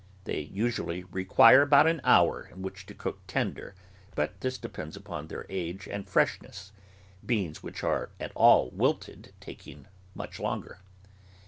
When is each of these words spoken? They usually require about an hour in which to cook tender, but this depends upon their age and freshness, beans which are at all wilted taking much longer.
They 0.23 0.39
usually 0.41 1.03
require 1.03 1.61
about 1.61 1.85
an 1.85 2.01
hour 2.03 2.49
in 2.51 2.63
which 2.63 2.87
to 2.87 2.95
cook 2.95 3.19
tender, 3.27 3.75
but 4.15 4.41
this 4.41 4.57
depends 4.57 4.95
upon 4.95 5.27
their 5.27 5.45
age 5.47 5.87
and 5.87 6.09
freshness, 6.09 6.71
beans 7.23 7.61
which 7.61 7.83
are 7.83 8.09
at 8.19 8.31
all 8.33 8.71
wilted 8.71 9.31
taking 9.39 9.85
much 10.15 10.39
longer. 10.39 10.79